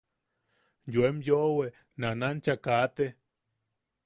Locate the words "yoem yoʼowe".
0.93-1.65